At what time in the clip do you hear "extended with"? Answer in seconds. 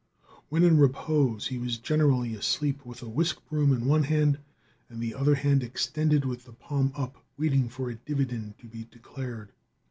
5.61-6.45